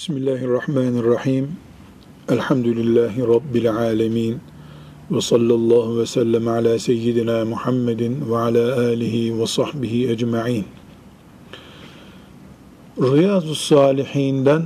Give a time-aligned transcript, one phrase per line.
[0.00, 1.48] Bismillahirrahmanirrahim.
[2.28, 4.38] Elhamdülillahi Rabbil alemin.
[5.10, 10.64] Ve sallallahu ve sellem ala seyyidina Muhammedin ve ala alihi ve sahbihi ecma'in.
[12.98, 14.62] Riyazu Salihinden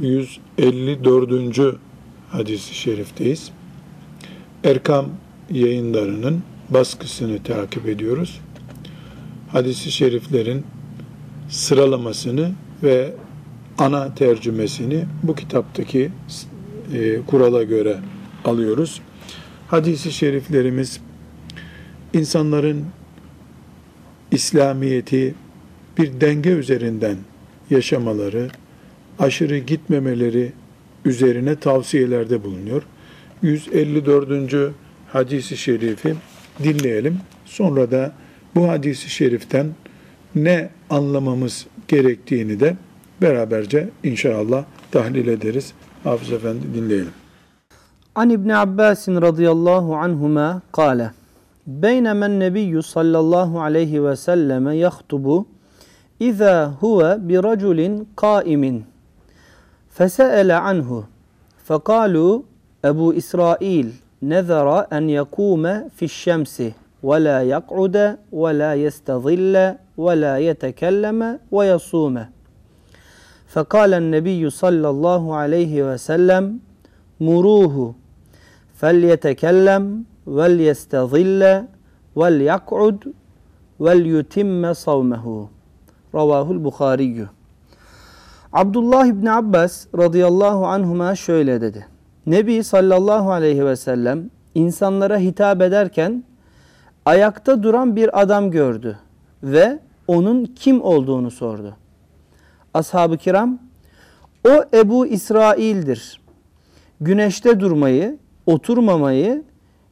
[0.00, 1.76] 154.
[2.30, 3.50] hadisi şerifteyiz.
[4.64, 5.06] Erkam
[5.50, 8.40] yayınlarının baskısını takip ediyoruz.
[9.48, 10.64] Hadisi şeriflerin
[11.48, 12.52] sıralamasını
[12.82, 13.14] ve
[13.78, 16.10] ana tercümesini bu kitaptaki
[16.94, 17.98] e, kurala göre
[18.44, 19.00] alıyoruz.
[19.68, 21.00] Hadisi şeriflerimiz
[22.12, 22.84] insanların
[24.30, 25.34] İslamiyeti
[25.98, 27.16] bir denge üzerinden
[27.70, 28.48] yaşamaları,
[29.18, 30.52] aşırı gitmemeleri
[31.04, 32.82] üzerine tavsiyelerde bulunuyor.
[33.42, 34.72] 154.
[35.12, 36.14] hadisi şerifi
[36.62, 37.18] dinleyelim.
[37.44, 38.12] Sonra da
[38.54, 39.66] bu hadisi şeriften
[40.34, 42.76] ne anlamamız gerektiğini de
[43.21, 45.73] beraberce inşallah tahlil ederiz.
[46.03, 47.13] Hafız Efendi dinleyelim.
[48.15, 51.11] An İbni Abbas radıyallahu anhuma kâle
[51.67, 55.45] بينما النبي صلى الله عليه وسلم يخطب
[56.21, 58.83] إذا هو برجل قائم
[59.89, 61.03] فسأل عنه
[61.63, 62.41] فقالوا
[62.85, 66.63] أبو إسرائيل نذر أن يقوم في الشمس
[67.03, 72.25] ولا يقعد ولا يستظل ولا يتكلم ويصوم
[73.48, 76.60] Fekalen nebiyyü sallallahu aleyhi ve sellem
[77.20, 77.94] muruhu
[78.74, 81.66] felyetekellem vel yestezille
[82.16, 83.02] vel yak'ud
[83.80, 85.50] vel yutimme savmehu.
[86.14, 87.28] Ravahul Bukhariyyü.
[88.52, 91.86] Abdullah İbni Abbas radıyallahu anhuma şöyle dedi.
[92.26, 96.24] Nebi sallallahu aleyhi ve sellem insanlara hitap ederken
[97.06, 98.98] ayakta duran bir adam gördü
[99.42, 101.76] ve onun kim olduğunu sordu.
[102.74, 103.58] Ashab-ı kiram
[104.48, 106.20] o Ebu İsrail'dir.
[107.00, 109.42] Güneşte durmayı, oturmamayı,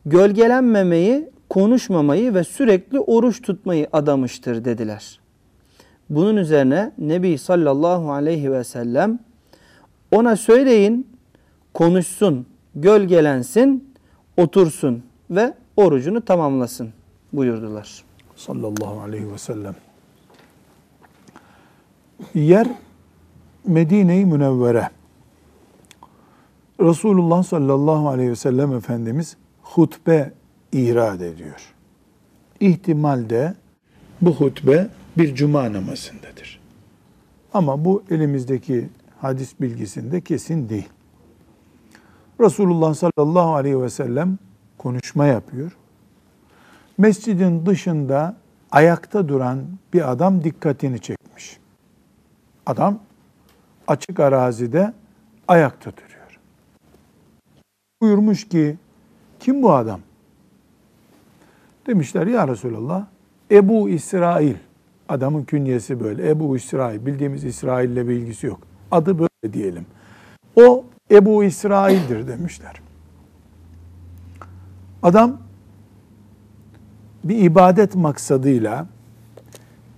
[0.06, 5.20] gölgelenmemeyi, konuşmamayı ve sürekli oruç tutmayı adamıştır dediler.
[6.10, 9.18] Bunun üzerine Nebi sallallahu aleyhi ve sellem
[10.12, 11.06] ona söyleyin
[11.74, 13.94] konuşsun, gölgelensin,
[14.36, 16.88] otursun ve orucunu tamamlasın
[17.32, 18.04] buyurdular.
[18.36, 19.74] Sallallahu aleyhi ve sellem.
[22.36, 22.68] Yer
[23.66, 24.90] Medine-i Münevvere.
[26.80, 30.32] Resulullah sallallahu aleyhi ve sellem Efendimiz hutbe
[30.72, 31.74] irad ediyor.
[32.60, 33.54] İhtimalde
[34.20, 34.88] bu hutbe
[35.18, 36.60] bir cuma namazındadır.
[37.54, 38.88] Ama bu elimizdeki
[39.20, 40.88] hadis bilgisinde kesin değil.
[42.40, 44.38] Resulullah sallallahu aleyhi ve sellem
[44.78, 45.76] konuşma yapıyor.
[46.98, 48.36] Mescidin dışında
[48.70, 51.15] ayakta duran bir adam dikkatini çekmiş.
[52.66, 52.98] Adam
[53.86, 54.92] açık arazide
[55.48, 56.40] ayakta duruyor.
[58.02, 58.76] Buyurmuş ki
[59.40, 60.00] kim bu adam?
[61.86, 63.06] Demişler ya Resulallah
[63.50, 64.54] Ebu İsrail.
[65.08, 66.30] Adamın künyesi böyle.
[66.30, 67.06] Ebu İsrail.
[67.06, 68.60] Bildiğimiz İsrail ile bir ilgisi yok.
[68.90, 69.86] Adı böyle diyelim.
[70.56, 72.80] O Ebu İsrail'dir demişler.
[75.02, 75.38] Adam
[77.24, 78.86] bir ibadet maksadıyla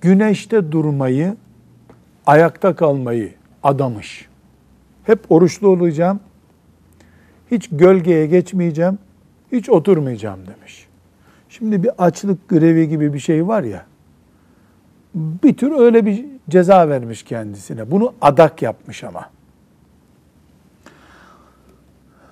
[0.00, 1.36] güneşte durmayı,
[2.28, 4.28] ayakta kalmayı adamış.
[5.04, 6.20] Hep oruçlu olacağım,
[7.50, 8.98] hiç gölgeye geçmeyeceğim,
[9.52, 10.88] hiç oturmayacağım demiş.
[11.48, 13.86] Şimdi bir açlık grevi gibi bir şey var ya,
[15.14, 17.90] bir tür öyle bir ceza vermiş kendisine.
[17.90, 19.30] Bunu adak yapmış ama.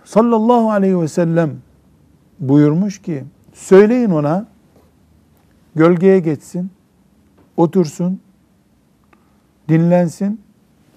[0.04, 1.50] Sallallahu aleyhi ve sellem
[2.40, 4.46] buyurmuş ki, söyleyin ona,
[5.74, 6.70] gölgeye geçsin,
[7.56, 8.20] otursun,
[9.68, 10.40] dinlensin,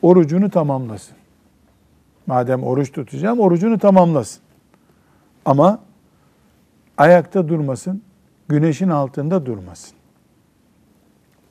[0.01, 1.15] orucunu tamamlasın.
[2.27, 4.41] Madem oruç tutacağım, orucunu tamamlasın.
[5.45, 5.79] Ama
[6.97, 8.01] ayakta durmasın,
[8.47, 9.97] güneşin altında durmasın.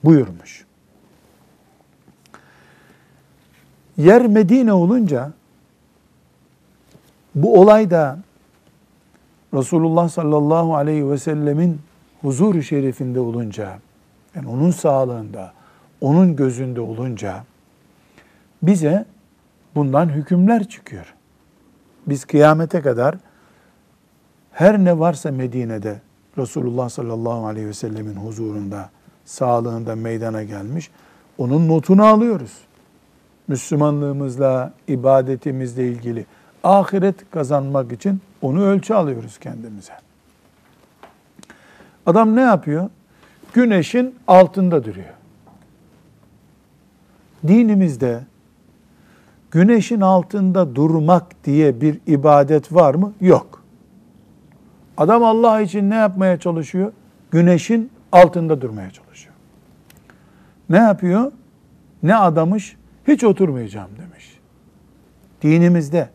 [0.05, 0.67] Buyurmuş.
[3.97, 5.33] Yer Medine olunca
[7.35, 8.19] bu olay da
[9.55, 11.81] Resulullah sallallahu aleyhi ve sellemin
[12.21, 13.79] huzur şerifinde olunca,
[14.35, 15.53] yani onun sağlığında,
[16.00, 17.45] onun gözünde olunca
[18.62, 19.05] bize
[19.75, 21.15] bundan hükümler çıkıyor.
[22.06, 23.17] Biz kıyamete kadar
[24.53, 26.00] her ne varsa Medine'de
[26.39, 28.91] Resulullah sallallahu aleyhi ve sellemin huzurunda,
[29.25, 30.91] sağlığında meydana gelmiş,
[31.39, 32.53] onun notunu alıyoruz.
[33.49, 36.27] Müslümanlığımızla, ibadetimizle ilgili
[36.65, 39.93] ahiret kazanmak için onu ölçü alıyoruz kendimize.
[42.06, 42.91] Adam ne yapıyor?
[43.53, 45.18] Güneşin altında duruyor.
[47.46, 48.20] Dinimizde
[49.50, 53.12] güneşin altında durmak diye bir ibadet var mı?
[53.20, 53.62] Yok.
[54.96, 56.93] Adam Allah için ne yapmaya çalışıyor?
[57.31, 59.35] Güneşin altında durmaya çalışıyor.
[60.70, 61.32] Ne yapıyor?
[62.02, 62.76] Ne adamış?
[63.08, 64.38] Hiç oturmayacağım demiş.
[65.43, 66.08] Dinimizde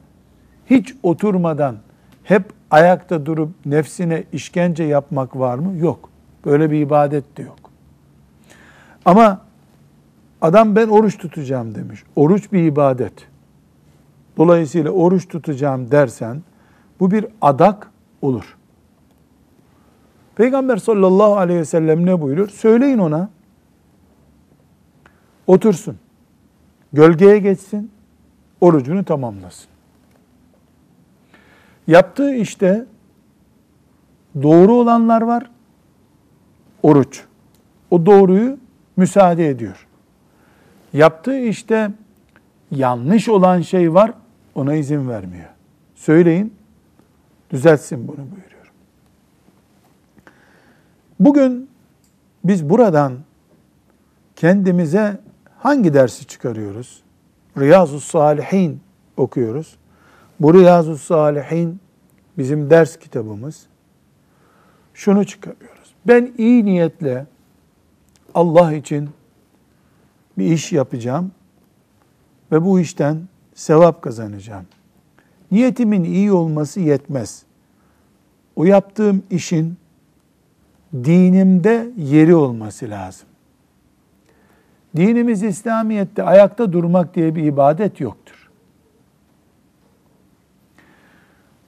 [0.65, 1.75] hiç oturmadan
[2.23, 5.77] hep ayakta durup nefsine işkence yapmak var mı?
[5.77, 6.09] Yok.
[6.45, 7.59] Böyle bir ibadet de yok.
[9.05, 9.41] Ama
[10.43, 12.03] adam ben oruç tutacağım demiş.
[12.15, 13.13] Oruç bir ibadet.
[14.37, 16.41] Dolayısıyla oruç tutacağım dersen
[16.99, 17.91] bu bir adak
[18.21, 18.57] olur.
[20.35, 22.49] Peygamber sallallahu aleyhi ve sellem ne buyurur?
[22.49, 23.29] Söyleyin ona.
[25.47, 25.97] Otursun.
[26.93, 27.91] Gölgeye geçsin.
[28.61, 29.67] Orucunu tamamlasın.
[31.87, 32.85] Yaptığı işte
[34.43, 35.51] doğru olanlar var.
[36.83, 37.23] Oruç.
[37.91, 38.57] O doğruyu
[38.97, 39.87] müsaade ediyor.
[40.93, 41.91] Yaptığı işte
[42.71, 44.13] yanlış olan şey var.
[44.55, 45.49] Ona izin vermiyor.
[45.95, 46.53] Söyleyin.
[47.49, 48.71] Düzeltsin bunu buyuruyor.
[51.19, 51.69] Bugün
[52.43, 53.13] biz buradan
[54.35, 55.19] kendimize
[55.59, 57.03] hangi dersi çıkarıyoruz?
[57.57, 58.81] Riyazu Salihin
[59.17, 59.77] okuyoruz.
[60.39, 61.79] Bu Riyazu Salihin
[62.37, 63.65] bizim ders kitabımız.
[64.93, 65.93] Şunu çıkarıyoruz.
[66.07, 67.25] Ben iyi niyetle
[68.33, 69.09] Allah için
[70.37, 71.31] bir iş yapacağım
[72.51, 73.21] ve bu işten
[73.53, 74.65] sevap kazanacağım.
[75.51, 77.43] Niyetimin iyi olması yetmez.
[78.55, 79.77] O yaptığım işin
[80.93, 83.27] dinimde yeri olması lazım.
[84.95, 88.49] Dinimiz İslamiyet'te ayakta durmak diye bir ibadet yoktur.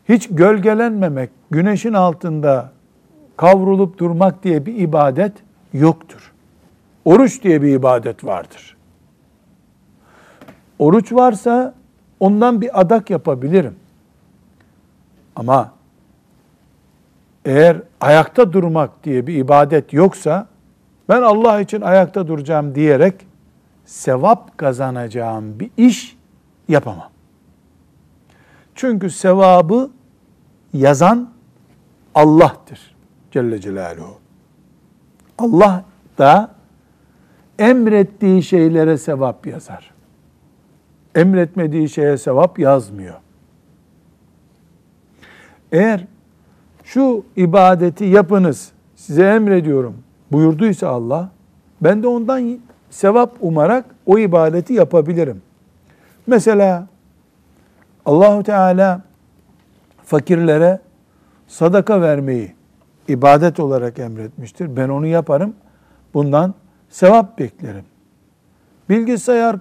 [0.10, 2.72] Hiç gölgelenmemek, güneşin altında
[3.38, 5.34] kavrulup durmak diye bir ibadet
[5.74, 6.35] yoktur.
[7.06, 8.78] Oruç diye bir ibadet vardır.
[10.80, 11.74] Oruç varsa
[12.19, 13.75] ondan bir adak yapabilirim.
[15.36, 15.74] Ama
[17.46, 20.48] eğer ayakta durmak diye bir ibadet yoksa
[21.10, 23.28] ben Allah için ayakta duracağım diyerek
[23.86, 26.18] sevap kazanacağım bir iş
[26.68, 27.10] yapamam.
[28.75, 29.90] Çünkü sevabı
[30.74, 31.30] yazan
[32.16, 32.96] Allah'tır
[33.31, 34.18] Celle Celaluhu.
[35.38, 35.84] Allah
[36.18, 36.55] da
[37.60, 39.92] emrettiği şeylere sevap yazar.
[41.16, 43.16] Emretmediği şeye sevap yazmıyor.
[45.72, 46.06] Eğer
[46.84, 49.96] şu ibadeti yapınız size emrediyorum
[50.31, 51.30] buyurduysa Allah
[51.81, 52.60] ben de ondan
[52.90, 55.42] sevap umarak o ibadeti yapabilirim.
[56.28, 56.88] Mesela
[58.06, 59.02] Allahu Teala
[60.04, 60.80] fakirlere
[61.48, 62.56] sadaka vermeyi
[63.07, 64.78] ibadet olarak emretmiştir.
[64.78, 65.54] Ben onu yaparım.
[66.13, 66.54] Bundan
[66.95, 67.86] sevap beklerim.
[68.89, 69.56] Bilgisayar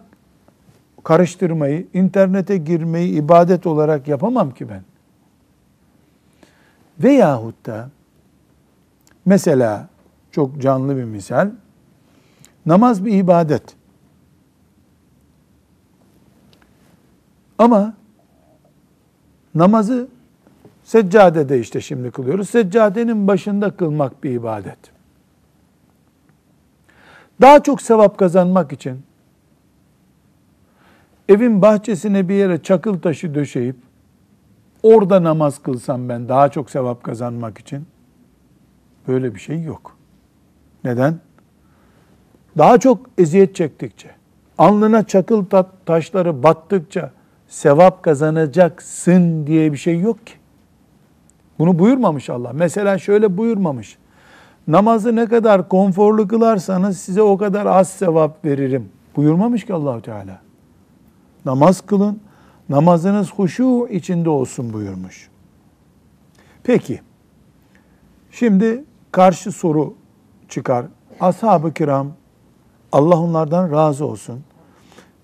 [1.05, 4.83] karıştırmayı, internete girmeyi ibadet olarak yapamam ki ben.
[6.99, 7.91] Veyahut da
[9.25, 9.89] mesela
[10.31, 11.51] çok canlı bir misal,
[12.67, 13.77] namaz bir ibadet.
[17.59, 17.95] Ama
[19.55, 20.09] namazı
[20.85, 22.51] seccadede işte şimdi kılıyoruz.
[22.51, 24.94] Seccadenin başında kılmak bir ibadet.
[27.41, 29.03] Daha çok sevap kazanmak için
[31.29, 33.77] evin bahçesine bir yere çakıl taşı döşeyip
[34.83, 37.87] orada namaz kılsam ben daha çok sevap kazanmak için
[39.09, 39.97] böyle bir şey yok.
[40.85, 41.21] Neden?
[42.59, 44.11] Daha çok eziyet çektikçe,
[44.59, 45.45] alnına çakıl
[45.87, 47.11] taşları battıkça
[47.49, 50.35] sevap kazanacaksın diye bir şey yok ki.
[51.59, 52.51] Bunu buyurmamış Allah.
[52.53, 53.99] Mesela şöyle buyurmamış.
[54.69, 58.89] Namazı ne kadar konforlu kılarsanız size o kadar az sevap veririm.
[59.17, 60.41] Buyurmamış ki Allahu Teala.
[61.45, 62.21] Namaz kılın,
[62.69, 65.31] namazınız huşu içinde olsun buyurmuş.
[66.63, 67.01] Peki,
[68.31, 69.95] şimdi karşı soru
[70.49, 70.87] çıkar.
[71.21, 72.09] Ashab-ı kiram,
[72.93, 74.41] Allah onlardan razı olsun.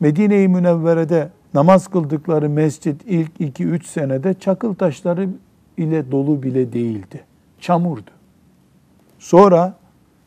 [0.00, 5.28] Medine-i Münevvere'de namaz kıldıkları mescit ilk 2-3 senede çakıl taşları
[5.76, 7.24] ile dolu bile değildi.
[7.60, 8.10] Çamurdu.
[9.20, 9.74] Sonra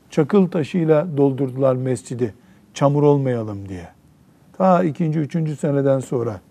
[0.10, 2.34] çakıl taşıyla doldurdular mescidi
[2.74, 3.90] çamur olmayalım diye.
[4.58, 6.42] Ta ikinci, üçüncü seneden sonra.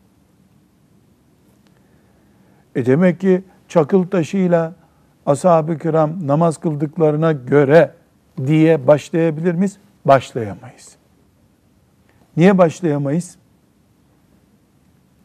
[2.75, 4.75] E demek ki çakıl taşıyla
[5.27, 7.95] ashab-ı kiram namaz kıldıklarına göre
[8.47, 9.79] diye başlayabilir miyiz?
[10.05, 10.97] Başlayamayız.
[12.37, 13.37] Niye başlayamayız?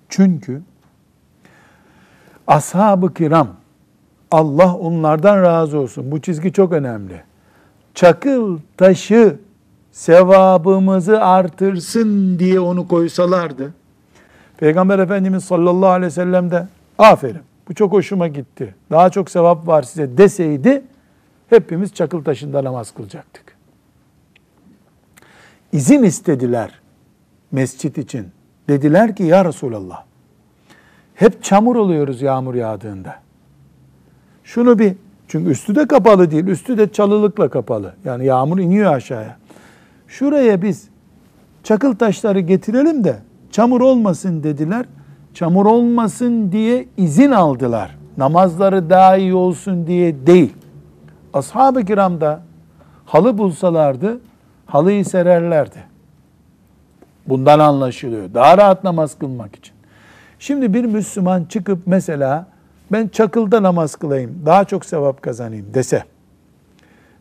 [0.09, 0.61] Çünkü
[2.47, 3.47] ashab-ı kiram
[4.31, 6.11] Allah onlardan razı olsun.
[6.11, 7.23] Bu çizgi çok önemli.
[7.93, 9.39] Çakıl taşı
[9.91, 13.73] sevabımızı artırsın diye onu koysalardı,
[14.57, 16.67] Peygamber Efendimiz sallallahu aleyhi ve sellem de
[16.97, 18.75] aferin bu çok hoşuma gitti.
[18.91, 20.83] Daha çok sevap var size deseydi
[21.49, 23.57] hepimiz çakıl taşında namaz kılacaktık.
[25.71, 26.79] İzin istediler
[27.51, 28.27] mescit için.
[28.69, 30.03] Dediler ki ya Resulallah
[31.15, 33.26] hep çamur oluyoruz yağmur yağdığında.
[34.47, 34.95] Şunu bir
[35.27, 36.47] çünkü üstü de kapalı değil.
[36.47, 37.93] Üstü de çalılıkla kapalı.
[38.05, 39.37] Yani yağmur iniyor aşağıya.
[40.07, 40.87] Şuraya biz
[41.63, 43.15] çakıl taşları getirelim de
[43.51, 44.85] çamur olmasın dediler.
[45.33, 47.97] Çamur olmasın diye izin aldılar.
[48.17, 50.53] Namazları daha iyi olsun diye değil.
[51.33, 52.41] Ashab-ı kiramda
[53.05, 54.19] halı bulsalardı
[54.65, 55.83] halıyı sererlerdi.
[57.27, 58.33] Bundan anlaşılıyor.
[58.33, 59.75] Daha rahat namaz kılmak için.
[60.39, 62.56] Şimdi bir Müslüman çıkıp mesela
[62.91, 66.03] ben çakılda namaz kılayım, daha çok sevap kazanayım dese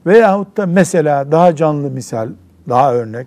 [0.07, 2.29] veyahut da mesela daha canlı misal,
[2.69, 3.27] daha örnek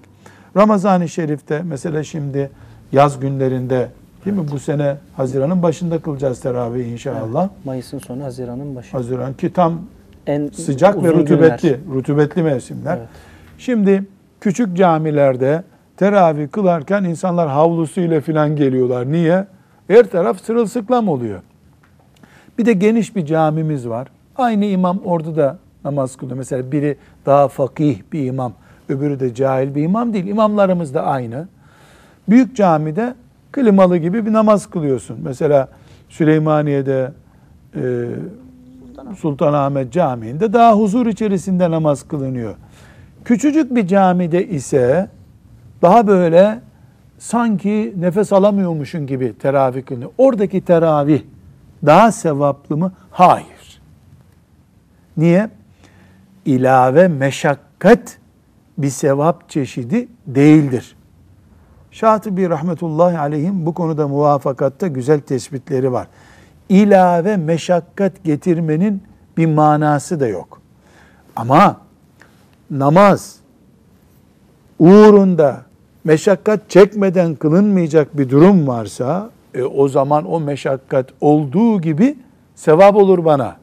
[0.58, 2.51] Ramazan-ı Şerif'te mesela şimdi
[2.91, 3.89] yaz günlerinde
[4.25, 7.41] değil mi bu sene Haziran'ın başında kılacağız teravih inşallah.
[7.41, 8.91] Evet, Mayıs'ın sonu Haziran'ın başı.
[8.91, 9.81] Haziran ki tam
[10.27, 11.96] En sıcak ve rutubetli, günler.
[11.96, 12.98] rutubetli mevsimler.
[12.98, 13.08] Evet.
[13.58, 14.03] Şimdi
[14.41, 15.63] küçük camilerde
[15.98, 19.12] teravih kılarken insanlar havlusuyla filan geliyorlar.
[19.12, 19.46] Niye?
[19.88, 21.39] Her taraf sırılsıklam oluyor.
[22.59, 24.07] Bir de geniş bir camimiz var.
[24.35, 26.37] Aynı imam orada da namaz kılıyor.
[26.37, 28.53] Mesela biri daha fakih bir imam,
[28.89, 30.27] öbürü de cahil bir imam değil.
[30.27, 31.47] İmamlarımız da aynı.
[32.29, 33.15] Büyük camide
[33.51, 35.19] klimalı gibi bir namaz kılıyorsun.
[35.23, 35.67] Mesela
[36.09, 37.11] Süleymaniye'de
[37.75, 38.05] e,
[39.17, 42.55] Sultanahmet Camii'nde daha huzur içerisinde namaz kılınıyor.
[43.25, 45.09] Küçücük bir camide ise
[45.81, 46.59] daha böyle
[47.17, 50.11] sanki nefes alamıyormuşun gibi teravih kılınıyor.
[50.17, 51.21] Oradaki teravih
[51.86, 52.91] daha sevaplı mı?
[53.12, 53.81] Hayır.
[55.17, 55.50] Niye?
[56.45, 58.17] İlave meşakkat
[58.77, 60.95] bir sevap çeşidi değildir.
[61.91, 66.07] Şatibi rahmetullahi aleyhim bu konuda muvafakatta güzel tespitleri var.
[66.69, 69.03] İlave meşakkat getirmenin
[69.38, 70.62] bir manası da yok.
[71.36, 71.77] Ama
[72.71, 73.36] namaz
[74.79, 75.62] uğrunda
[76.03, 82.17] meşakkat çekmeden kılınmayacak bir durum varsa e, o zaman o meşakkat olduğu gibi
[82.55, 83.55] sevap olur bana.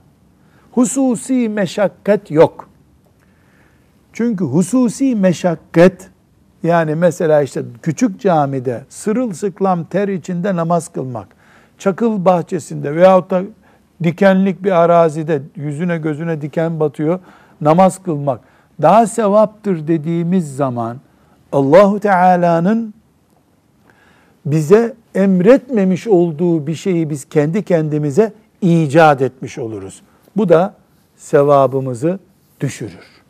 [0.73, 2.69] Hususi meşakkat yok.
[4.13, 6.11] Çünkü hususi meşakkat
[6.63, 11.29] yani mesela işte küçük camide sırılsıklam ter içinde namaz kılmak,
[11.79, 13.43] çakıl bahçesinde veyahut da
[14.03, 17.21] dikenlik bir arazide yüzüne gözüne diken batıyor
[17.61, 18.41] namaz kılmak
[18.83, 20.97] daha sevaptır dediğimiz zaman
[21.53, 22.95] Allahu Teala'nın
[24.47, 30.03] bize emretmemiş olduğu bir şeyi biz kendi kendimize icat etmiş oluruz.
[30.37, 30.75] Bu da
[31.17, 32.19] sevabımızı
[32.61, 33.23] düşürür.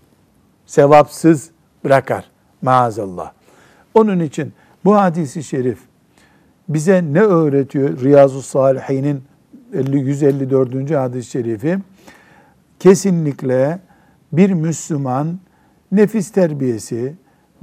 [0.66, 1.50] Sevapsız
[1.84, 2.24] bırakar
[2.62, 3.32] maazallah.
[3.94, 4.52] Onun için
[4.84, 5.78] bu hadisi şerif
[6.68, 8.00] bize ne öğretiyor?
[8.00, 9.22] Riyazu Salihin'in
[9.72, 10.90] 154.
[10.90, 11.78] hadis-i şerifi
[12.80, 13.78] kesinlikle
[14.32, 15.38] bir Müslüman
[15.92, 17.14] nefis terbiyesi,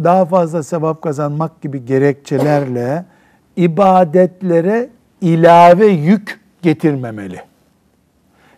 [0.04, 3.06] daha fazla sevap kazanmak gibi gerekçelerle
[3.58, 4.90] ibadetlere
[5.22, 7.42] ilave yük getirmemeli.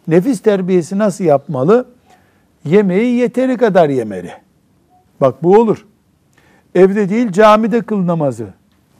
[0.07, 1.87] Nefis terbiyesi nasıl yapmalı?
[2.65, 4.31] Yemeği yeteri kadar yemeli.
[5.21, 5.85] Bak bu olur.
[6.75, 8.47] Evde değil camide kıl namazı.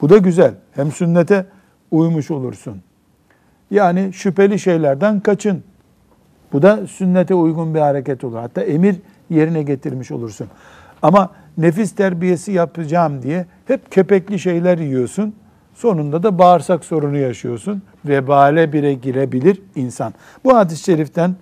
[0.02, 0.54] Bu da güzel.
[0.72, 1.46] Hem sünnete
[1.92, 2.82] uymuş olursun.
[3.72, 5.64] Yani şüpheli şeylerden kaçın.
[6.54, 8.38] Bu da sünnete uygun bir hareket olur.
[8.38, 8.96] Hatta emir
[9.30, 10.48] yerine getirmiş olursun.
[11.02, 15.36] Ama nefis terbiyesi yapacağım diye hep kepekli şeyler yiyorsun.
[15.76, 17.82] Sonunda da bağırsak sorunu yaşıyorsun.
[18.06, 20.14] Vebale bire girebilir insan.
[20.44, 21.36] Bu hadis-i şeriften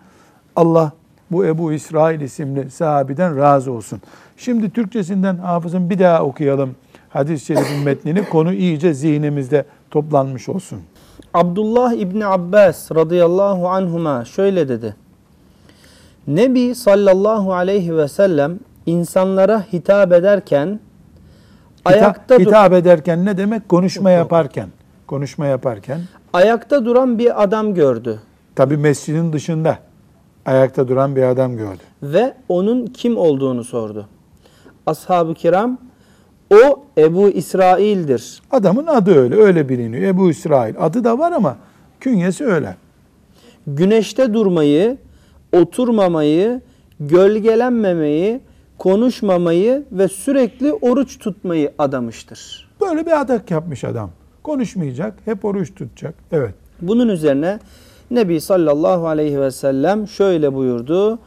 [0.56, 0.92] Allah
[1.32, 4.02] bu Ebu İsrail isimli sahabiden razı olsun.
[4.38, 6.76] Şimdi Türkçesinden hafızın bir daha okuyalım
[7.10, 8.30] hadis-i şerifin metnini.
[8.30, 10.80] Konu iyice zihnimizde toplanmış olsun.
[11.34, 14.96] Abdullah İbni Abbas radıyallahu anhuma şöyle dedi.
[16.28, 20.80] Nebi sallallahu aleyhi ve sellem insanlara hitap ederken
[21.86, 23.70] ayakta, Hita- dur- hitap ederken ne demek?
[23.70, 24.68] Konuşma yaparken.
[25.08, 26.00] Konuşma yaparken.
[26.34, 28.20] ayakta duran bir adam gördü
[28.56, 29.78] Tabi mescidin dışında
[30.46, 31.82] ayakta duran bir adam gördü.
[32.04, 34.08] ve onun kim olduğunu sordu.
[34.86, 35.78] Ashab-ı kiram
[36.54, 38.42] o Ebu İsrail'dir.
[38.52, 40.04] Adamın adı öyle, öyle biliniyor.
[40.04, 40.76] Ebu İsrail.
[40.80, 41.58] Adı da var ama
[42.00, 42.76] künyesi öyle.
[43.68, 44.98] Güneşte durmayı,
[45.54, 46.62] oturmamayı,
[47.00, 48.40] gölgelenmemeyi,
[48.84, 52.70] konuşmamayı ve sürekli oruç tutmayı adamıştır.
[52.82, 54.10] Böyle bir adak yapmış adam.
[54.44, 56.16] Konuşmayacak, hep oruç tutacak.
[56.32, 56.54] Evet.
[56.82, 57.60] Bunun üzerine
[58.12, 61.20] Nebi sallallahu aleyhi ve sellem şöyle buyurdu.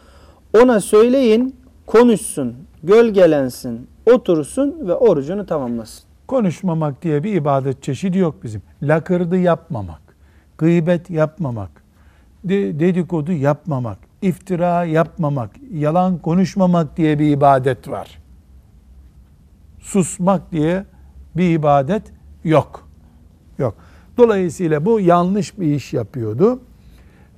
[0.63, 6.05] Ona söyleyin konuşsun, gölgelensin, otursun ve orucunu tamamlasın.
[6.27, 8.63] konuşmamak diye bir ibadet çeşidi yok bizim.
[8.83, 10.03] Lakırdı yapmamak,
[10.59, 11.71] gıybet yapmamak,
[12.45, 18.19] de- dedikodu yapmamak, iftira yapmamak, yalan konuşmamak diye bir ibadet var.
[19.81, 20.85] Susmak diye
[21.37, 22.03] bir ibadet
[22.45, 22.89] yok.
[23.59, 23.75] Yok.
[24.17, 26.61] Dolayısıyla bu yanlış bir iş yapıyordu.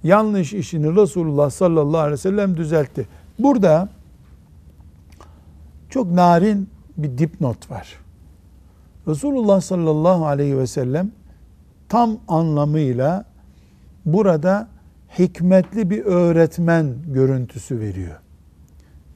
[0.02, 3.08] Yanlış işini Resulullah sallallahu aleyhi ve sellem düzeltti.
[3.38, 3.88] Burada
[5.90, 7.98] çok narin bir dipnot var.
[9.08, 11.10] Resulullah sallallahu aleyhi ve sellem
[11.88, 13.24] tam anlamıyla
[14.04, 14.68] burada
[15.18, 18.16] hikmetli bir öğretmen görüntüsü veriyor.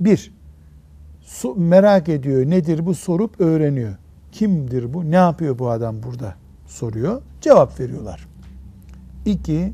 [0.01, 0.35] Bir,
[1.57, 3.95] merak ediyor nedir bu sorup öğreniyor.
[4.33, 5.11] Kimdir bu?
[5.11, 6.35] Ne yapıyor bu adam burada?
[6.67, 7.23] Soruyor.
[7.41, 8.29] Cevap veriyorlar.
[9.27, 9.73] İki,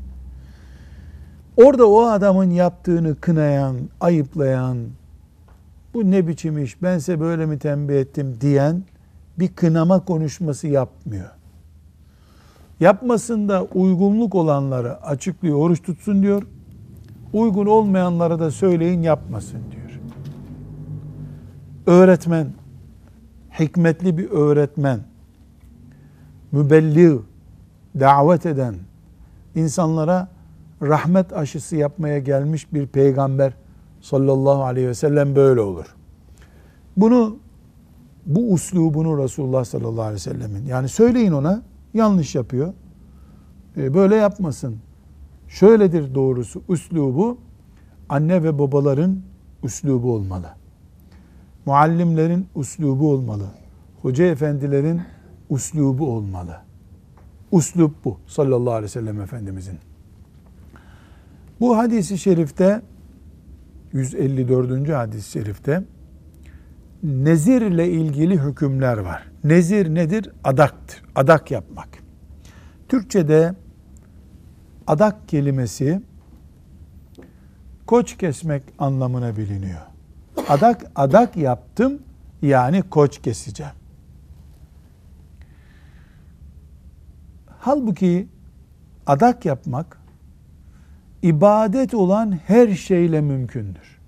[1.57, 4.77] orada o adamın yaptığını kınayan, ayıplayan,
[5.93, 8.83] bu ne biçim iş, ben böyle mi tembih ettim diyen
[9.39, 11.29] bir kınama konuşması yapmıyor.
[12.79, 16.43] Yapmasında uygunluk olanları açıklıyor, oruç tutsun diyor.
[17.33, 19.99] Uygun olmayanlara da söyleyin yapmasın diyor.
[21.85, 22.47] Öğretmen,
[23.59, 24.99] hikmetli bir öğretmen,
[26.51, 27.19] mübelliğ,
[27.99, 28.75] davet eden,
[29.55, 30.27] insanlara
[30.81, 33.53] rahmet aşısı yapmaya gelmiş bir peygamber
[34.01, 35.95] sallallahu aleyhi ve sellem böyle olur.
[36.97, 37.37] Bunu
[38.25, 41.61] bu uslubunu Resulullah sallallahu aleyhi ve sellemin yani söyleyin ona
[41.93, 42.73] yanlış yapıyor.
[43.77, 44.77] E, Böyle yapmasın.
[45.47, 47.37] Şöyledir doğrusu üslubu
[48.09, 49.19] anne ve babaların
[49.63, 50.47] üslubu olmalı.
[51.65, 53.47] Muallimlerin üslubu olmalı.
[54.01, 55.01] Hoca efendilerin
[55.49, 56.57] üslubu olmalı.
[57.53, 59.77] Üslub bu sallallahu aleyhi ve sellem Efendimizin.
[61.59, 62.81] Bu hadisi şerifte
[63.93, 64.89] 154.
[64.89, 65.83] hadis-i şerifte
[67.03, 69.28] nezir ile ilgili hükümler var.
[69.43, 70.29] Nezir nedir?
[70.43, 71.03] Adaktır.
[71.15, 71.89] Adak yapmak.
[72.87, 73.55] Türkçe'de
[74.87, 76.01] adak kelimesi
[77.87, 79.81] koç kesmek anlamına biliniyor.
[80.49, 81.99] Adak adak yaptım
[82.41, 83.71] yani koç keseceğim.
[87.59, 88.27] Halbuki
[89.07, 89.97] adak yapmak
[91.21, 93.99] ibadet olan her şeyle mümkündür.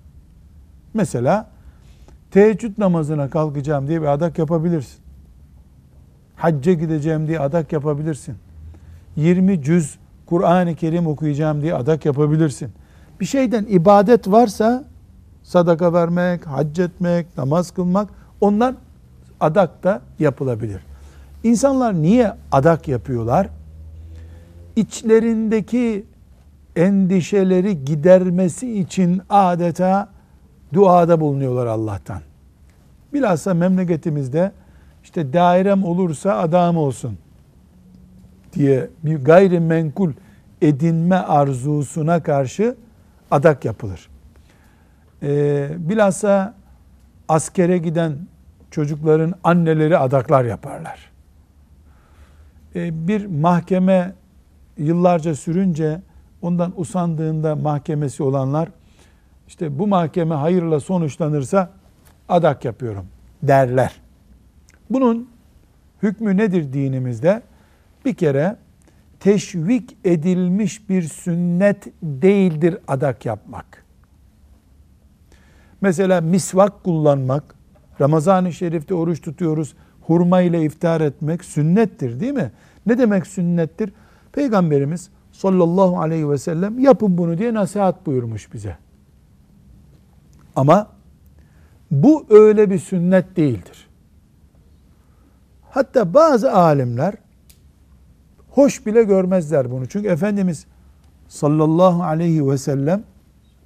[0.94, 1.50] Mesela
[2.32, 5.01] teheccüd namazına kalkacağım diye bir adak yapabilirsin.
[6.36, 8.36] Hacca gideceğim diye adak yapabilirsin.
[9.16, 12.72] 20 cüz Kur'an-ı Kerim okuyacağım diye adak yapabilirsin.
[13.20, 14.84] Bir şeyden ibadet varsa
[15.44, 18.10] sadaka vermek, hac etmek, namaz kılmak
[18.42, 18.76] onlar
[19.40, 20.82] adak da yapılabilir.
[21.44, 23.50] İnsanlar niye adak yapıyorlar?
[24.76, 26.06] İçlerindeki
[26.76, 30.10] endişeleri gidermesi için adeta
[30.74, 32.22] duada bulunuyorlar Allah'tan.
[33.14, 34.52] Bilhassa memleketimizde
[35.04, 37.18] işte dairem olursa adam olsun
[38.54, 40.14] diye bir gayrimenkul
[40.62, 42.76] edinme arzusuna karşı
[43.32, 44.10] adak yapılır.
[45.24, 46.54] Ee, bilhassa
[47.30, 48.18] askere giden
[48.72, 51.12] çocukların anneleri adaklar yaparlar.
[52.76, 54.14] Ee, bir mahkeme
[54.78, 56.02] yıllarca sürünce
[56.42, 58.70] ondan usandığında mahkemesi olanlar
[59.48, 61.70] işte bu mahkeme hayırla sonuçlanırsa
[62.30, 63.06] adak yapıyorum
[63.44, 64.01] derler.
[64.94, 65.30] Bunun
[66.04, 67.42] hükmü nedir dinimizde?
[68.06, 68.58] Bir kere
[69.20, 73.86] teşvik edilmiş bir sünnet değildir adak yapmak.
[75.82, 77.56] Mesela misvak kullanmak,
[78.02, 82.52] Ramazan-ı Şerif'te oruç tutuyoruz, hurma ile iftar etmek sünnettir değil mi?
[82.86, 83.94] Ne demek sünnettir?
[84.32, 88.78] Peygamberimiz sallallahu aleyhi ve sellem yapın bunu diye nasihat buyurmuş bize.
[90.56, 90.88] Ama
[91.92, 93.91] bu öyle bir sünnet değildir.
[95.72, 97.14] Hatta bazı alimler
[98.50, 99.86] hoş bile görmezler bunu.
[99.86, 100.66] Çünkü Efendimiz
[101.28, 103.04] sallallahu aleyhi ve sellem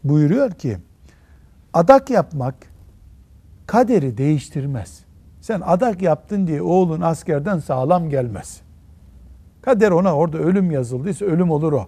[0.03, 0.77] buyuruyor ki
[1.73, 2.55] adak yapmak
[3.67, 5.05] kaderi değiştirmez.
[5.41, 8.61] Sen adak yaptın diye oğlun askerden sağlam gelmez.
[9.61, 11.87] Kader ona orada ölüm yazıldıysa ölüm olur o.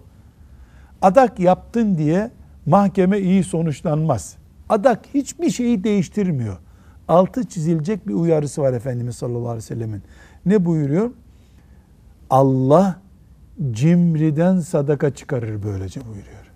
[1.02, 2.32] Adak yaptın diye
[2.66, 4.36] mahkeme iyi sonuçlanmaz.
[4.70, 6.58] Adak hiçbir şeyi değiştirmiyor.
[7.08, 10.02] Altı çizilecek bir uyarısı var Efendimiz sallallahu aleyhi ve sellemin.
[10.46, 11.12] Ne buyuruyor?
[12.30, 13.00] Allah
[13.72, 16.52] cimriden sadaka çıkarır böylece buyuruyor.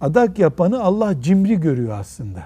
[0.00, 2.42] Adak yapanı Allah cimri görüyor aslında.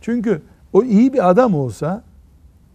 [0.00, 0.42] Çünkü
[0.72, 2.02] o iyi bir adam olsa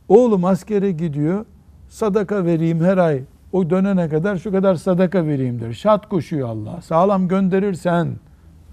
[0.10, 1.46] oğlum askere gidiyor
[1.90, 5.74] sadaka vereyim her ay o dönene kadar şu kadar sadaka vereyim der.
[5.74, 6.82] Şat koşuyor Allah.
[6.82, 8.08] Sağlam gönderirsen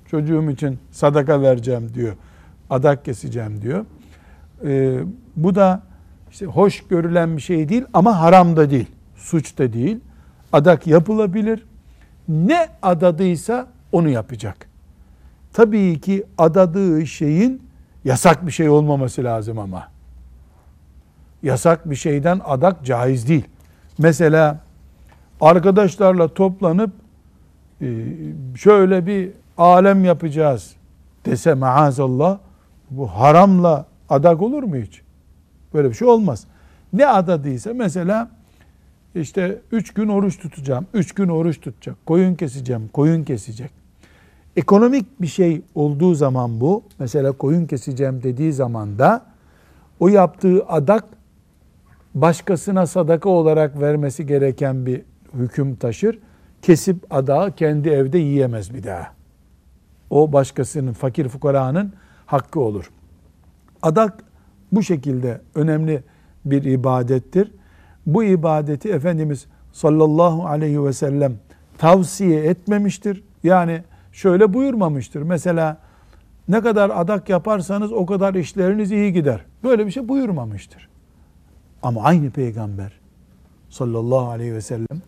[0.06, 2.14] çocuğum için sadaka vereceğim diyor.
[2.70, 3.84] Adak keseceğim diyor.
[4.64, 5.00] Ee,
[5.36, 5.82] bu da
[6.30, 8.86] işte hoş görülen bir şey değil ama haram da değil.
[9.16, 10.00] Suç da değil.
[10.52, 11.66] Adak yapılabilir.
[12.28, 14.68] Ne adadıysa onu yapacak.
[15.52, 17.62] Tabii ki adadığı şeyin
[18.04, 19.88] yasak bir şey olmaması lazım ama.
[21.42, 23.44] Yasak bir şeyden adak caiz değil.
[23.98, 24.60] Mesela
[25.40, 26.90] arkadaşlarla toplanıp
[27.82, 27.86] e,
[28.56, 30.74] şöyle bir alem yapacağız
[31.24, 32.38] dese maazallah
[32.90, 35.02] bu haramla adak olur mu hiç?
[35.74, 36.44] Böyle bir şey olmaz.
[36.92, 38.30] Ne adadıysa mesela
[39.14, 43.70] işte üç gün oruç tutacağım, üç gün oruç tutacak, koyun keseceğim, koyun kesecek.
[44.56, 49.22] Ekonomik bir şey olduğu zaman bu, mesela koyun keseceğim dediği zaman da
[50.00, 51.04] o yaptığı adak
[52.14, 55.02] başkasına sadaka olarak vermesi gereken bir
[55.34, 56.18] hüküm taşır.
[56.62, 59.06] Kesip adağı kendi evde yiyemez bir daha.
[60.10, 61.92] O başkasının, fakir fukaranın
[62.28, 62.90] hakkı olur.
[63.82, 64.24] Adak
[64.72, 66.02] bu şekilde önemli
[66.44, 67.52] bir ibadettir.
[68.06, 71.34] Bu ibadeti Efendimiz sallallahu aleyhi ve sellem
[71.78, 73.24] tavsiye etmemiştir.
[73.42, 75.22] Yani şöyle buyurmamıştır.
[75.22, 75.76] Mesela
[76.48, 79.40] ne kadar adak yaparsanız o kadar işleriniz iyi gider.
[79.64, 80.88] Böyle bir şey buyurmamıştır.
[81.82, 82.92] Ama aynı peygamber
[83.70, 85.02] sallallahu aleyhi ve sellem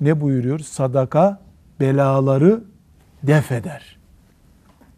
[0.00, 0.58] ne buyuruyor?
[0.58, 1.40] Sadaka
[1.80, 2.64] belaları
[3.22, 3.98] def eder.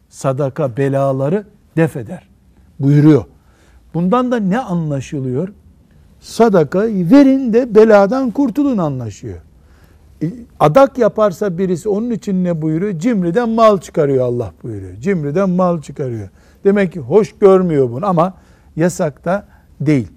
[0.08, 2.28] Sadaka belaları def eder.
[2.80, 3.24] Buyuruyor.
[3.94, 5.48] Bundan da ne anlaşılıyor?
[6.20, 9.38] Sadaka verin de beladan kurtulun anlaşıyor.
[10.22, 10.26] E,
[10.60, 12.98] adak yaparsa birisi onun için ne buyuruyor?
[12.98, 14.96] Cimriden mal çıkarıyor Allah buyuruyor.
[14.96, 16.28] Cimriden mal çıkarıyor.
[16.64, 18.34] Demek ki hoş görmüyor bunu ama
[18.76, 19.46] yasakta
[19.80, 20.08] değil.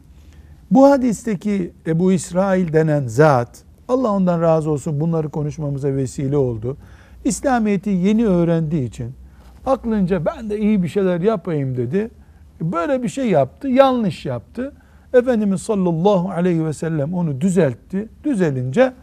[0.72, 6.78] Bu hadisteki Ebu İsrail denen zat, Allah ondan razı olsun bunları konuşmamıza vesile oldu.
[7.26, 9.12] İslamiyet'i yeni öğrendiği için
[9.68, 12.10] aklınca ben de iyi bir şeyler yapayım dedi.
[12.62, 14.74] Böyle bir şey yaptı, yanlış yaptı.
[15.14, 18.10] Efendimiz sallallahu aleyhi ve sellem onu düzeltti.
[18.24, 18.94] Düzelince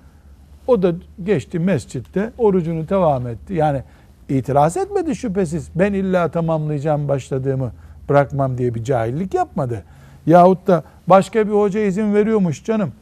[0.67, 0.93] o da
[1.25, 3.55] geçti mescitte orucunu devam etti.
[3.55, 3.83] Yani
[4.29, 5.71] itiraz etmedi şüphesiz.
[5.75, 7.73] Ben illa tamamlayacağım başladığımı
[8.09, 9.85] bırakmam diye bir cahillik yapmadı.
[10.27, 12.93] Yahut da başka bir hoca izin veriyormuş canım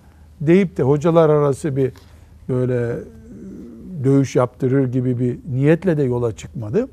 [0.40, 1.92] deyip de hocalar arası bir
[2.48, 2.96] böyle
[4.04, 6.88] dövüş yaptırır gibi bir niyetle de yola çıkmadı.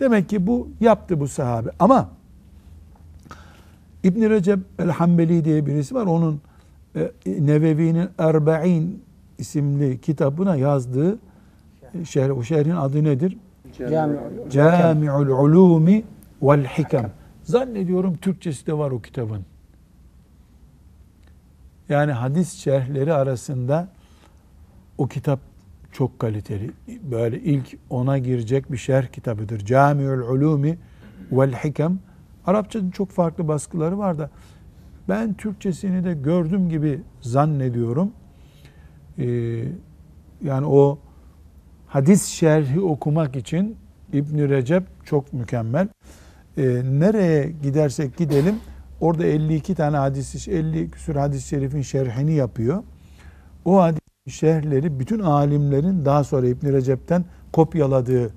[0.00, 1.70] Demek ki bu yaptı bu sahabe.
[1.78, 2.10] Ama
[4.04, 6.06] İbn Recep el-Hambeli diye birisi var.
[6.06, 6.40] Onun
[6.96, 9.02] e, Nevevi'nin Erba'in
[9.38, 11.18] isimli kitabına yazdığı
[12.04, 13.36] şerh, o şerhin adı nedir?
[14.50, 16.04] Cami'ul Ulumi
[16.42, 17.10] vel Hikam.
[17.42, 19.44] Zannediyorum Türkçesi de var o kitabın.
[21.88, 23.88] Yani hadis şerhleri arasında
[24.98, 25.40] o kitap
[25.92, 26.70] çok kaliteli.
[27.02, 29.64] Böyle ilk ona girecek bir şerh kitabıdır.
[29.64, 30.78] Camiül Ulumi
[31.32, 31.98] vel Hikam.
[32.46, 34.30] Arapçada çok farklı baskıları var da
[35.08, 38.12] ben Türkçesini de gördüm gibi zannediyorum.
[39.18, 39.24] Ee,
[40.44, 40.98] yani o
[41.86, 43.76] hadis şerhi okumak için
[44.12, 45.88] İbn Recep çok mükemmel.
[46.56, 48.54] Ee, nereye gidersek gidelim
[49.00, 52.82] orada 52 tane hadis 50 küsur hadis-i şerifin şerhini yapıyor.
[53.64, 58.30] O hadis şerhleri bütün alimlerin daha sonra İbn Recep'ten kopyaladığı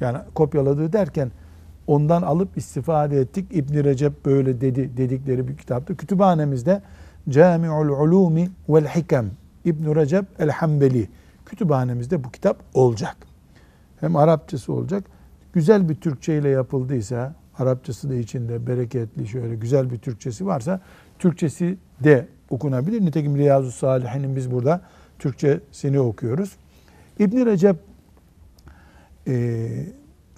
[0.00, 1.30] yani kopyaladığı derken
[1.86, 3.46] ondan alıp istifade ettik.
[3.50, 5.96] İbn Recep böyle dedi dedikleri bir kitaptı.
[5.96, 6.82] Kütüphanemizde
[7.28, 9.30] Cami'ul Ulumi vel Hikem
[9.64, 11.08] İbn Recep el Hanbeli
[11.46, 13.16] kütüphanemizde bu kitap olacak.
[14.00, 15.04] Hem Arapçası olacak.
[15.52, 20.80] Güzel bir Türkçe ile yapıldıysa, Arapçası da içinde bereketli şöyle güzel bir Türkçesi varsa
[21.18, 23.00] Türkçesi de okunabilir.
[23.00, 24.80] Nitekim Riyazu Salihin'in biz burada
[25.18, 26.56] Türkçesini okuyoruz.
[27.18, 27.76] İbn Recep
[29.26, 29.66] e,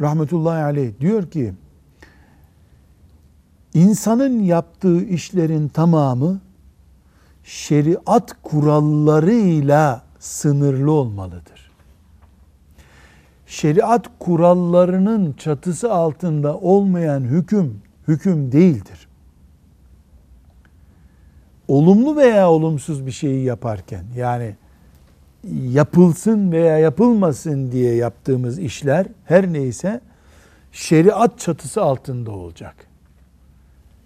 [0.01, 1.55] rahmetullahi aleyh diyor ki
[3.75, 6.41] insanın yaptığı işlerin tamamı
[7.45, 11.71] şeriat kurallarıyla sınırlı olmalıdır.
[13.47, 19.09] Şeriat kurallarının çatısı altında olmayan hüküm hüküm değildir.
[21.69, 24.57] Olumlu veya olumsuz bir şeyi yaparken yani
[25.71, 30.01] yapılsın veya yapılmasın diye yaptığımız işler her neyse
[30.73, 32.75] şeriat çatısı altında olacak.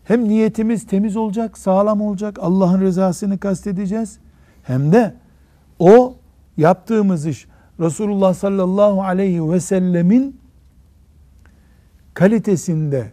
[0.05, 4.18] Hem niyetimiz temiz olacak, sağlam olacak, Allah'ın rızasını kastedeceğiz.
[4.62, 5.14] Hem de
[5.79, 6.14] o
[6.57, 7.47] yaptığımız iş
[7.81, 10.40] Resulullah sallallahu aleyhi ve sellemin
[12.14, 13.12] kalitesinde,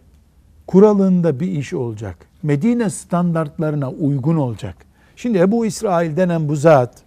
[0.66, 2.16] kuralında bir iş olacak.
[2.42, 4.76] Medine standartlarına uygun olacak.
[5.16, 7.02] Şimdi Ebu İsrail denen bu zat,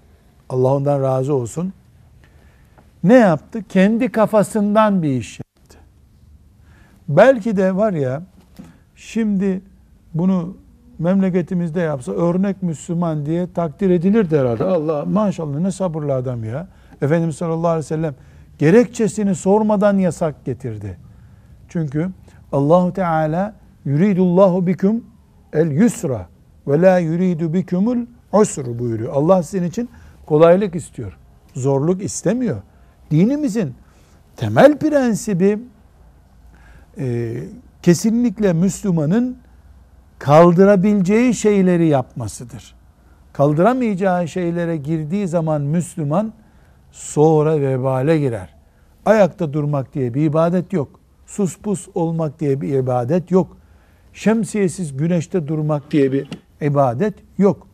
[0.53, 1.73] Allah ondan razı olsun.
[3.03, 3.63] Ne yaptı?
[3.69, 5.77] Kendi kafasından bir iş yaptı.
[7.07, 8.23] Belki de var ya
[8.95, 9.61] şimdi
[10.13, 10.57] bunu
[10.99, 14.63] memleketimizde yapsa örnek Müslüman diye takdir edilirdi herhalde.
[14.63, 16.67] Allah maşallah ne sabırlı adam ya.
[17.01, 18.15] Efendimiz sallallahu aleyhi ve sellem
[18.57, 20.97] gerekçesini sormadan yasak getirdi.
[21.69, 22.09] Çünkü
[22.51, 23.53] Allahu Teala
[23.85, 25.03] yuridullahu bikum
[25.53, 26.27] el yusra
[26.67, 27.97] ve la yuridu bikumul
[28.33, 29.13] usru buyuruyor.
[29.13, 29.89] Allah sizin için
[30.25, 31.17] kolaylık istiyor.
[31.53, 32.61] Zorluk istemiyor.
[33.11, 33.73] Dinimizin
[34.35, 35.59] temel prensibi
[36.97, 37.35] e,
[37.81, 39.37] kesinlikle Müslümanın
[40.19, 42.75] kaldırabileceği şeyleri yapmasıdır.
[43.33, 46.33] Kaldıramayacağı şeylere girdiği zaman Müslüman
[46.91, 48.53] sonra vebale girer.
[49.05, 50.99] Ayakta durmak diye bir ibadet yok.
[51.25, 53.57] Sus pus olmak diye bir ibadet yok.
[54.13, 56.29] Şemsiyesiz güneşte durmak diye bir
[56.61, 57.67] ibadet yok.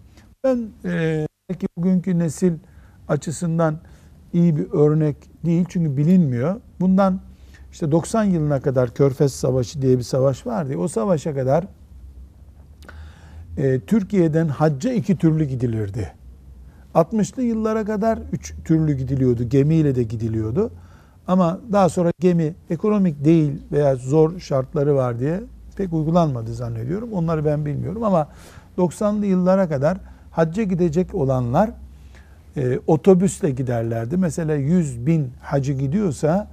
[0.44, 1.28] Ben e,
[1.60, 2.54] belki bugünkü nesil
[3.08, 3.78] açısından
[4.34, 6.62] iyi bir örnek değil çünkü bilinmiyor.
[6.80, 7.20] Bundan
[7.72, 10.78] işte 90 yılına kadar Körfez Savaşı diye bir savaş vardı.
[10.78, 11.66] O savaşa kadar
[13.58, 16.14] e, Türkiye'den hacca iki türlü gidilirdi.
[16.96, 19.44] 60'lı yıllara kadar üç türlü gidiliyordu.
[19.44, 20.72] Gemiyle de gidiliyordu.
[21.28, 25.42] Ama daha sonra gemi ekonomik değil veya zor şartları var diye
[25.76, 27.14] pek uygulanmadı zannediyorum.
[27.14, 28.28] Onları ben bilmiyorum ama
[28.78, 29.98] 90'lı yıllara kadar
[30.32, 31.72] hacca gidecek olanlar
[32.58, 34.18] e, otobüsle giderlerdi.
[34.18, 36.48] Mesela 100 bin hacı gidiyorsa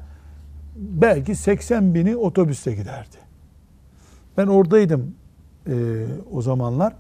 [0.77, 3.17] belki 80 bini otobüsle giderdi.
[4.37, 5.15] Ben oradaydım
[5.67, 5.75] e,
[6.33, 6.93] o zamanlar.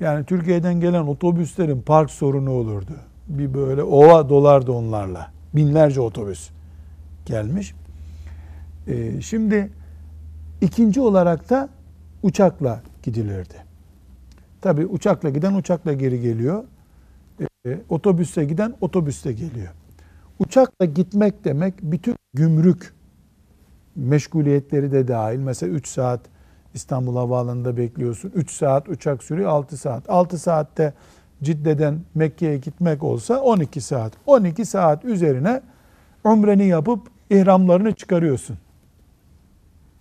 [0.00, 2.92] Yani Türkiye'den gelen otobüslerin park sorunu olurdu.
[3.28, 5.30] Bir böyle ova dolardı onlarla.
[5.54, 6.50] Binlerce otobüs
[7.26, 7.74] gelmiş.
[8.86, 9.70] E, şimdi
[10.60, 11.68] ikinci olarak da
[12.22, 13.63] uçakla gidilirdi.
[14.64, 16.64] Tabi uçakla giden uçakla geri geliyor.
[17.66, 19.68] E, otobüste giden otobüste geliyor.
[20.38, 22.92] Uçakla gitmek demek bütün gümrük
[23.96, 25.38] meşguliyetleri de dahil.
[25.38, 26.20] Mesela 3 saat
[26.74, 28.32] İstanbul Havaalanı'nda bekliyorsun.
[28.34, 30.10] 3 saat uçak sürüyor 6 saat.
[30.10, 30.94] 6 saatte
[31.42, 34.12] Cidde'den Mekke'ye gitmek olsa 12 saat.
[34.26, 35.60] 12 saat üzerine
[36.24, 37.00] umreni yapıp
[37.30, 38.58] ihramlarını çıkarıyorsun.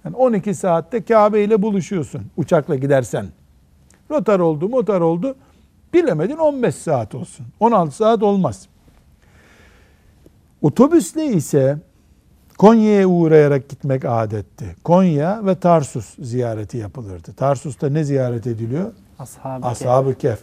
[0.06, 3.26] Yani 12 saatte Kabe ile buluşuyorsun uçakla gidersen.
[4.14, 5.36] Rotar oldu, motor oldu.
[5.94, 7.46] Bilemedin 15 saat olsun.
[7.60, 8.68] 16 saat olmaz.
[10.62, 11.78] Otobüsle ise
[12.58, 14.76] Konya'ya uğrayarak gitmek adetti.
[14.84, 17.34] Konya ve Tarsus ziyareti yapılırdı.
[17.34, 18.92] Tarsus'ta ne ziyaret ediliyor?
[19.20, 20.40] Ashab-ı Ashab-ı Kehf.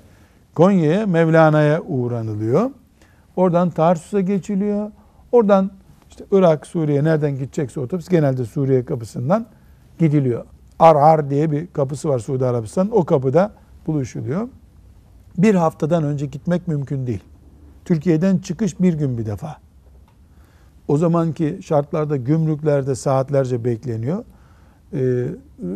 [0.54, 2.70] Konya'ya Mevlana'ya uğranılıyor.
[3.37, 4.90] Oradan Tarsus'a geçiliyor.
[5.33, 5.70] Oradan
[6.11, 9.46] işte Irak, Suriye nereden gidecekse otobüs genelde Suriye kapısından
[9.98, 10.44] gidiliyor.
[10.78, 12.88] Arar diye bir kapısı var Suudi Arabistan.
[12.92, 13.52] O kapıda
[13.87, 14.49] buluşuluyor.
[15.38, 17.25] Bir haftadan önce gitmek mümkün değil.
[17.85, 19.57] Türkiye'den çıkış bir gün bir defa.
[20.88, 24.25] O zamanki şartlarda gümrüklerde saatlerce bekleniyor.
[24.95, 25.27] Ee,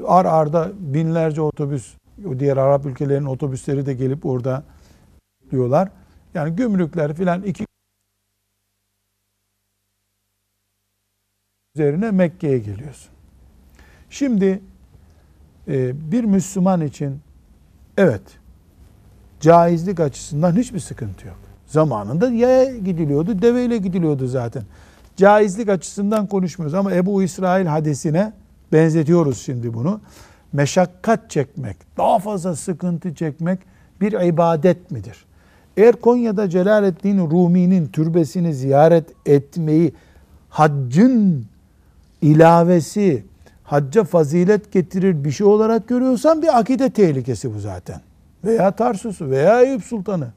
[0.07, 1.95] ar arda binlerce otobüs,
[2.38, 4.64] diğer Arap ülkelerinin otobüsleri de gelip orada
[5.43, 5.88] bekliyorlar.
[6.35, 7.67] Yani gümrükler filan iki
[11.75, 13.11] üzerine Mekke'ye geliyorsun.
[14.11, 14.62] Şimdi
[15.69, 17.21] e, bir Müslüman için
[17.96, 18.22] evet
[19.40, 21.37] caizlik açısından hiçbir sıkıntı yok.
[21.66, 24.62] Zamanında yaya gidiliyordu, deveyle gidiliyordu zaten.
[25.16, 28.33] Caizlik açısından konuşmuyoruz ama Ebu İsrail hadisine
[28.72, 30.00] benzetiyoruz şimdi bunu.
[30.52, 33.59] Meşakkat çekmek, daha fazla sıkıntı çekmek
[34.00, 35.24] bir ibadet midir?
[35.76, 39.92] Eğer Konya'da Celaleddin Rumi'nin türbesini ziyaret etmeyi
[40.48, 41.46] haccın
[42.22, 43.24] ilavesi,
[43.64, 48.00] hacca fazilet getirir bir şey olarak görüyorsan bir akide tehlikesi bu zaten.
[48.44, 50.29] Veya Tarsus'u veya Eyüp Sultan'ı.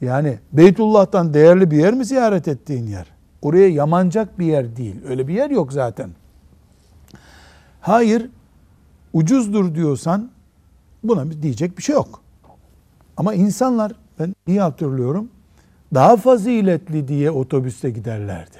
[0.00, 3.06] Yani Beytullah'tan değerli bir yer mi ziyaret ettiğin yer?
[3.42, 4.96] Oraya yamancak bir yer değil.
[5.08, 6.10] Öyle bir yer yok zaten.
[7.80, 8.30] Hayır,
[9.12, 10.30] ucuzdur diyorsan
[11.04, 12.20] buna diyecek bir şey yok.
[13.16, 15.28] Ama insanlar, ben iyi hatırlıyorum,
[15.94, 18.58] daha faziletli diye otobüste giderlerdi.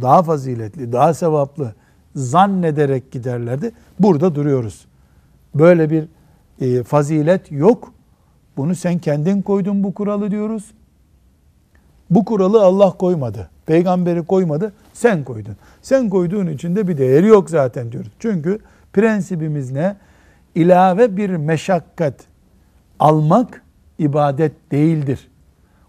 [0.00, 1.74] Daha faziletli, daha sevaplı
[2.16, 3.72] zannederek giderlerdi.
[4.00, 4.86] Burada duruyoruz.
[5.54, 6.04] Böyle bir
[6.60, 7.92] e, fazilet yok.
[8.56, 10.70] Bunu sen kendin koydun bu kuralı diyoruz.
[12.10, 13.50] Bu kuralı Allah koymadı.
[13.66, 14.72] Peygamberi koymadı.
[14.92, 15.56] Sen koydun.
[15.82, 18.12] Sen koyduğun için de bir değeri yok zaten diyoruz.
[18.18, 18.58] Çünkü
[18.92, 19.96] prensibimiz ne?
[20.54, 22.14] İlave bir meşakkat
[22.98, 23.62] almak
[23.98, 25.28] ibadet değildir.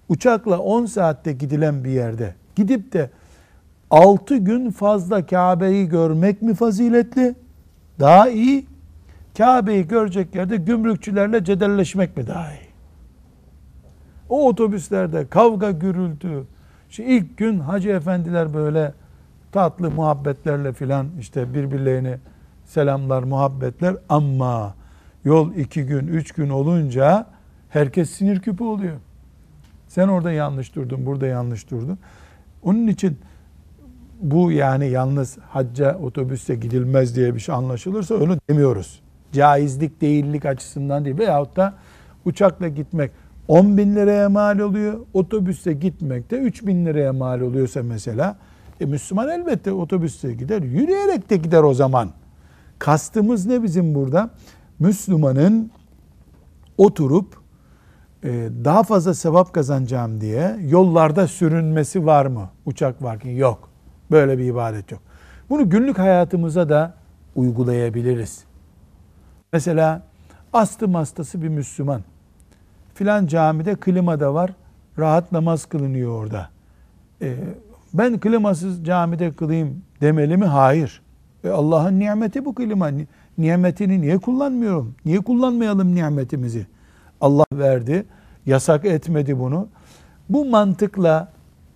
[0.09, 3.09] Uçakla 10 saatte gidilen bir yerde gidip de
[3.91, 7.35] 6 gün fazla Kabe'yi görmek mi faziletli?
[7.99, 8.65] Daha iyi.
[9.37, 12.67] Kabe'yi görecek yerde gümrükçülerle cedelleşmek mi daha iyi?
[14.29, 16.43] O otobüslerde kavga gürültü.
[16.89, 18.93] İşte ilk gün hacı efendiler böyle
[19.51, 22.17] tatlı muhabbetlerle filan işte birbirlerini
[22.65, 24.73] selamlar, muhabbetler ama
[25.27, 27.25] Yol iki gün, üç gün olunca
[27.69, 28.95] herkes sinir küpü oluyor.
[29.87, 31.99] Sen orada yanlış durdun, burada yanlış durdun.
[32.63, 33.19] Onun için
[34.21, 39.01] bu yani yalnız hacca otobüste gidilmez diye bir şey anlaşılırsa onu demiyoruz.
[39.31, 41.73] Caizlik değillik açısından değil veyahut da
[42.25, 43.11] uçakla gitmek
[43.47, 44.99] 10 bin liraya mal oluyor.
[45.13, 48.37] Otobüste gitmek de 3 bin liraya mal oluyorsa mesela
[48.81, 50.61] e Müslüman elbette otobüste gider.
[50.61, 52.09] Yürüyerek de gider o zaman.
[52.79, 54.29] Kastımız ne bizim burada?
[54.79, 55.71] Müslümanın
[56.77, 57.37] oturup
[58.23, 62.49] e, daha fazla sevap kazanacağım diye yollarda sürünmesi var mı?
[62.65, 63.69] Uçak varken yok.
[64.11, 65.01] Böyle bir ibadet yok.
[65.49, 66.93] Bunu günlük hayatımıza da
[67.35, 68.43] uygulayabiliriz.
[69.53, 70.01] Mesela
[70.53, 72.01] astım hastası bir Müslüman.
[72.93, 74.51] Filan camide klima da var.
[74.99, 76.49] Rahat namaz kılınıyor orada.
[77.21, 77.35] E,
[77.93, 80.45] ben klimasız camide kılayım demeli mi?
[80.45, 81.01] Hayır.
[81.43, 82.89] E, Allah'ın nimeti bu klima.
[83.37, 84.95] Nimetini niye kullanmıyorum?
[85.05, 86.67] Niye kullanmayalım nimetimizi?
[87.21, 88.05] Allah verdi.
[88.45, 89.67] Yasak etmedi bunu.
[90.29, 91.31] Bu mantıkla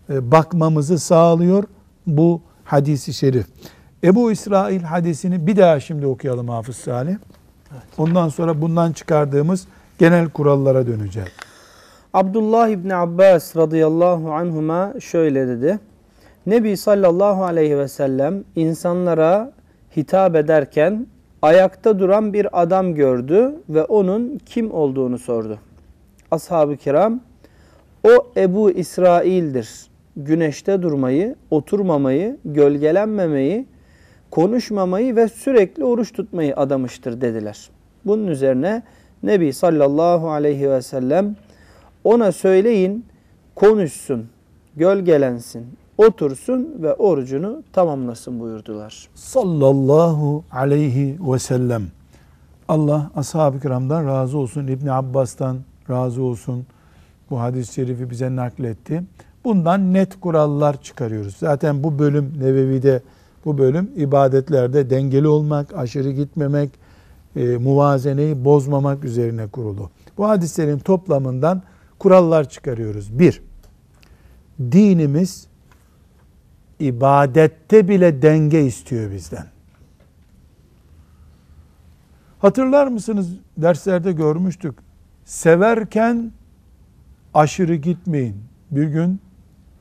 [0.09, 1.63] e, bakmamızı sağlıyor
[2.07, 3.45] bu hadisi şerif.
[4.03, 7.15] Ebu İsrail hadisini bir daha şimdi okuyalım Hafız Salih.
[7.97, 9.67] Ondan sonra bundan çıkardığımız
[9.99, 11.29] genel kurallara döneceğiz.
[12.13, 15.79] Abdullah İbni Abbas radıyallahu anhuma şöyle dedi.
[16.45, 19.51] Nebi sallallahu aleyhi ve sellem insanlara
[19.97, 21.07] hitap ederken
[21.41, 25.59] ayakta duran bir adam gördü ve onun kim olduğunu sordu.
[26.31, 27.19] Ashab-ı kiram
[28.03, 29.90] o Ebu İsrail'dir.
[30.15, 33.65] Güneşte durmayı, oturmamayı, gölgelenmemeyi,
[34.31, 37.69] konuşmamayı ve sürekli oruç tutmayı adamıştır dediler.
[38.05, 38.83] Bunun üzerine
[39.23, 41.35] Nebi sallallahu aleyhi ve sellem
[42.03, 43.05] ona söyleyin
[43.55, 44.25] konuşsun,
[44.75, 45.65] gölgelensin,
[45.97, 49.07] otursun ve orucunu tamamlasın buyurdular.
[49.15, 51.83] Sallallahu aleyhi ve sellem.
[52.67, 54.67] Allah ashab-ı kiramdan razı olsun.
[54.67, 55.57] İbn Abbas'tan
[55.89, 56.65] razı olsun.
[57.29, 59.03] Bu hadis-i şerifi bize nakletti.
[59.43, 61.35] Bundan net kurallar çıkarıyoruz.
[61.37, 63.01] Zaten bu bölüm Nevevi'de
[63.45, 66.69] bu bölüm ibadetlerde dengeli olmak, aşırı gitmemek,
[67.35, 69.89] e, muvazeneyi bozmamak üzerine kurulu.
[70.17, 71.61] Bu hadislerin toplamından
[71.99, 73.19] kurallar çıkarıyoruz.
[73.19, 73.41] Bir,
[74.59, 75.47] dinimiz
[76.79, 79.45] ibadette bile denge istiyor bizden.
[82.39, 84.75] Hatırlar mısınız derslerde görmüştük.
[85.25, 86.31] Severken
[87.33, 88.35] aşırı gitmeyin.
[88.71, 89.19] Bir gün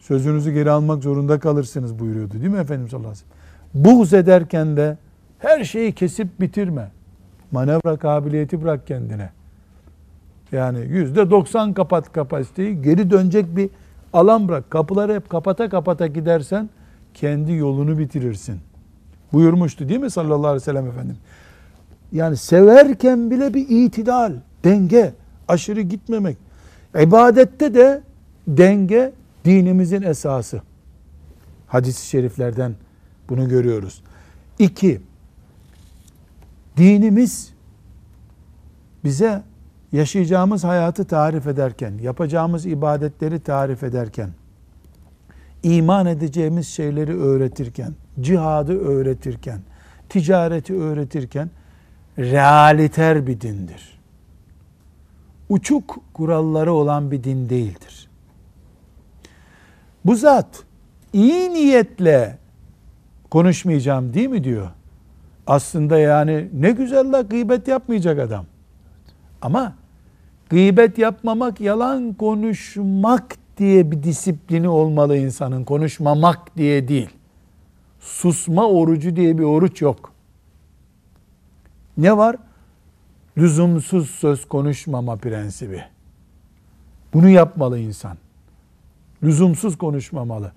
[0.01, 3.35] sözünüzü geri almak zorunda kalırsınız buyuruyordu değil mi Efendimiz sallallahu aleyhi ve
[3.75, 3.99] sellem?
[3.99, 4.97] Buğz ederken de
[5.39, 6.91] her şeyi kesip bitirme.
[7.53, 9.31] Manevra kabiliyeti bırak kendine.
[10.53, 13.71] Yani yüzde doksan kapat kapasiteyi geri dönecek bir
[14.13, 14.71] alan bırak.
[14.71, 16.71] Kapıları hep kapata kapata gidersen
[17.15, 18.61] kendi yolunu bitirirsin.
[19.33, 21.17] Buyurmuştu değil mi sallallahu aleyhi ve sellem efendim?
[22.13, 24.33] Yani severken bile bir itidal,
[24.65, 25.13] denge,
[25.49, 26.37] aşırı gitmemek.
[27.01, 28.03] İbadette de
[28.49, 29.13] denge
[29.45, 30.63] dinimizin esası.
[31.67, 32.75] Hadis-i şeriflerden
[33.29, 34.03] bunu görüyoruz.
[34.59, 35.01] İki,
[36.77, 37.53] dinimiz
[39.05, 39.43] bize
[39.93, 44.31] yaşayacağımız hayatı tarif ederken, yapacağımız ibadetleri tarif ederken,
[45.63, 49.61] iman edeceğimiz şeyleri öğretirken, cihadı öğretirken,
[50.09, 51.51] ticareti öğretirken
[52.19, 54.01] realiter bir dindir.
[55.49, 58.10] Uçuk kuralları olan bir din değildir.
[60.05, 60.65] Bu zat
[61.13, 62.39] iyi niyetle
[63.31, 64.69] konuşmayacağım değil mi diyor.
[65.47, 68.47] Aslında yani ne güzel la gıybet yapmayacak adam.
[69.43, 69.75] Ama
[70.51, 75.65] gıybet yapmamak, yalan konuşmak diye bir disiplini olmalı insanın.
[75.65, 77.11] Konuşmamak diye değil.
[78.01, 80.13] Susma orucu diye bir oruç yok.
[81.97, 82.37] Ne var?
[83.39, 85.83] Lüzumsuz söz konuşmama prensibi.
[87.15, 88.17] Bunu yapmalı insan.
[89.23, 90.53] Lüzumsuz konuşmamalı.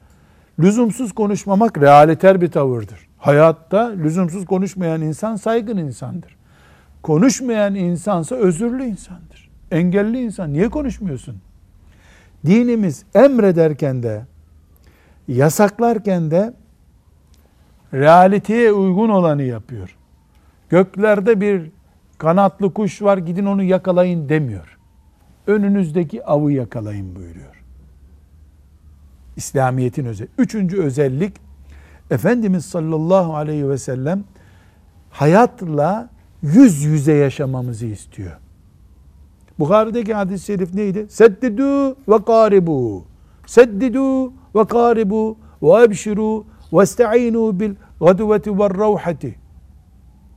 [0.59, 3.07] Lüzumsuz konuşmamak realiter bir tavırdır.
[3.17, 6.35] Hayatta lüzumsuz konuşmayan insan saygın insandır.
[7.01, 9.49] Konuşmayan insansa özürlü insandır.
[9.71, 10.53] Engelli insan.
[10.53, 11.35] Niye konuşmuyorsun?
[12.45, 14.25] Dinimiz emrederken de
[15.27, 16.53] yasaklarken de
[17.93, 19.97] realiteye uygun olanı yapıyor.
[20.69, 21.71] Göklerde bir
[22.17, 24.77] kanatlı kuş var gidin onu yakalayın demiyor.
[25.47, 27.62] Önünüzdeki avı yakalayın buyuruyor.
[29.35, 30.27] İslamiyet'in özel.
[30.37, 31.33] Üçüncü özellik
[32.11, 34.23] Efendimiz sallallahu aleyhi ve sellem
[35.09, 36.09] hayatla
[36.41, 38.31] yüz yüze yaşamamızı istiyor.
[39.59, 41.05] Bukhari'deki hadis-i şerif neydi?
[41.09, 43.05] Seddidu ve karibu.
[43.45, 49.35] Seddidu ve karibu ve ebşiru ve esta'inu bil gadveti ve ravhati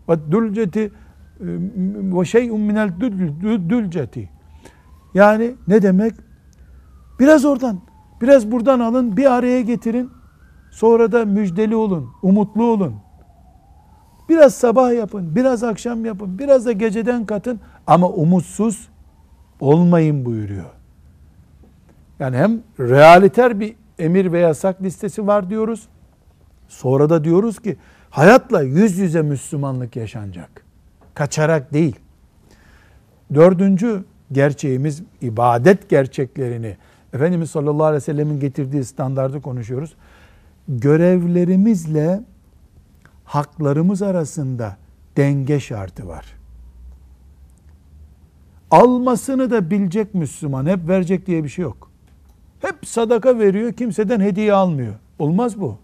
[0.09, 0.93] ve dülceti
[1.41, 2.93] ve şey'un minel
[3.69, 4.31] dülceti.
[5.15, 6.15] Yani ne demek?
[7.21, 7.81] Biraz oradan,
[8.21, 10.11] biraz buradan alın, bir araya getirin.
[10.71, 12.95] Sonra da müjdeli olun, umutlu olun.
[14.29, 18.89] Biraz sabah yapın, biraz akşam yapın, biraz da geceden katın ama umutsuz
[19.61, 20.71] olmayın buyuruyor.
[22.19, 25.89] Yani hem realiter bir emir ve yasak listesi var diyoruz.
[26.69, 27.77] Sonra da diyoruz ki
[28.11, 30.65] hayatla yüz yüze Müslümanlık yaşanacak.
[31.15, 31.97] Kaçarak değil.
[33.35, 36.77] Dördüncü gerçeğimiz ibadet gerçeklerini
[37.17, 39.95] Efendimiz sallallahu aleyhi ve sellemin getirdiği standardı konuşuyoruz.
[40.69, 42.21] Görevlerimizle
[43.25, 44.77] haklarımız arasında
[45.17, 46.27] denge şartı var.
[48.71, 50.67] Almasını da bilecek Müslüman.
[50.67, 51.91] Hep verecek diye bir şey yok.
[52.61, 54.95] Hep sadaka veriyor, kimseden hediye almıyor.
[55.19, 55.79] Olmaz bu.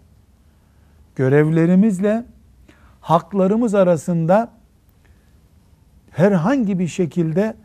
[1.15, 2.25] Görevlerimizle
[3.01, 4.51] haklarımız arasında
[6.11, 7.55] herhangi bir şekilde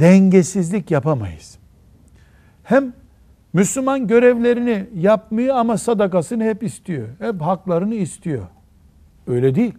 [0.00, 1.58] dengesizlik yapamayız.
[2.64, 2.92] Hem
[3.52, 7.08] Müslüman görevlerini yapmıyor ama sadakasını hep istiyor.
[7.18, 8.42] Hep haklarını istiyor.
[9.26, 9.74] Öyle değil.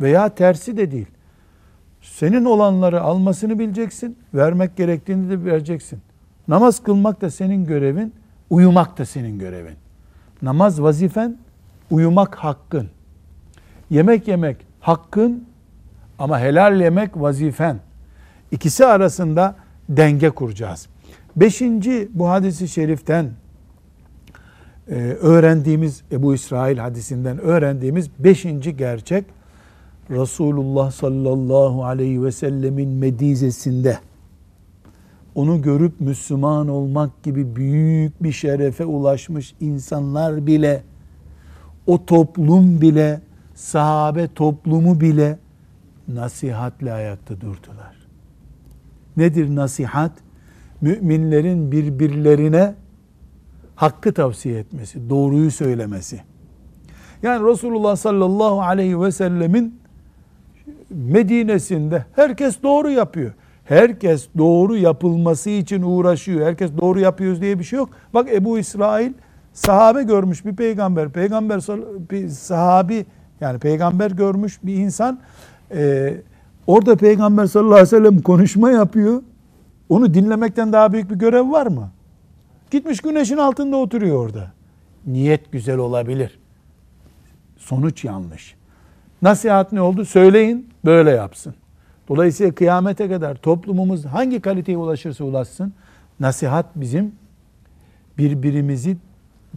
[0.00, 1.06] Veya tersi de değil.
[2.02, 4.18] Senin olanları almasını bileceksin.
[4.34, 6.00] Vermek gerektiğini de vereceksin.
[6.48, 8.14] Namaz kılmak da senin görevin.
[8.50, 9.74] Uyumak da senin görevin.
[10.42, 11.36] Namaz vazifen,
[11.90, 12.88] uyumak hakkın.
[13.90, 15.44] Yemek yemek hakkın
[16.18, 17.80] ama helal yemek vazifen.
[18.50, 19.56] İkisi arasında
[19.88, 20.88] denge kuracağız.
[21.36, 23.30] Beşinci bu hadisi şeriften
[24.88, 29.24] e, öğrendiğimiz Ebu İsrail hadisinden öğrendiğimiz beşinci gerçek
[30.10, 33.98] Resulullah sallallahu aleyhi ve sellemin medizesinde
[35.34, 40.82] onu görüp Müslüman olmak gibi büyük bir şerefe ulaşmış insanlar bile
[41.86, 43.20] o toplum bile
[43.54, 45.38] sahabe toplumu bile
[46.08, 47.96] nasihatle ayakta durdular.
[49.16, 50.12] Nedir nasihat?
[50.80, 52.74] Müminlerin birbirlerine
[53.76, 56.20] hakkı tavsiye etmesi, doğruyu söylemesi.
[57.22, 59.80] Yani Resulullah sallallahu aleyhi ve sellemin
[60.90, 63.32] Medine'sinde herkes doğru yapıyor.
[63.64, 66.46] Herkes doğru yapılması için uğraşıyor.
[66.46, 67.90] Herkes doğru yapıyoruz diye bir şey yok.
[68.14, 69.12] Bak Ebu İsrail
[69.52, 71.08] sahabe görmüş bir peygamber.
[71.08, 71.60] Peygamber
[72.10, 73.06] bir sahabi
[73.40, 75.20] yani peygamber görmüş bir insan.
[75.74, 76.16] Ee,
[76.66, 79.22] orada peygamber sallallahu aleyhi ve sellem konuşma yapıyor.
[79.90, 81.90] Onu dinlemekten daha büyük bir görev var mı?
[82.70, 84.52] Gitmiş güneşin altında oturuyor orada.
[85.06, 86.38] Niyet güzel olabilir.
[87.56, 88.54] Sonuç yanlış.
[89.22, 90.04] Nasihat ne oldu?
[90.04, 91.54] Söyleyin, böyle yapsın.
[92.08, 95.72] Dolayısıyla kıyamete kadar toplumumuz hangi kaliteye ulaşırsa ulaşsın,
[96.20, 97.12] nasihat bizim
[98.18, 98.96] birbirimizi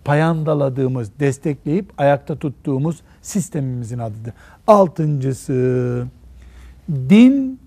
[0.06, 4.34] payandaladığımız, destekleyip ayakta tuttuğumuz sistemimizin adıdır.
[4.68, 6.08] Altıncısı,
[6.90, 7.60] din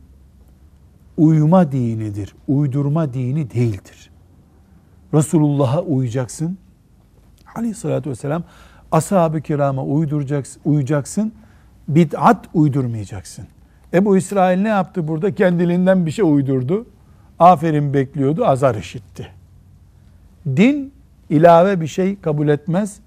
[1.17, 2.35] uyuma dinidir.
[2.49, 4.11] Uydurma dini değildir.
[5.15, 6.59] Resulullah'a uyacaksın.
[7.55, 8.43] Aleyhissalatü vesselam
[8.93, 11.33] ashab-ı kirama uyduracaksın, uyacaksın.
[11.89, 13.47] Bid'at uydurmayacaksın.
[13.95, 15.35] Ebu İsrail ne yaptı burada?
[15.35, 16.87] Kendiliğinden bir şey uydurdu.
[17.39, 19.29] Aferin bekliyordu, azar işitti.
[20.47, 20.93] Din
[21.31, 23.01] ilave bir şey kabul etmez.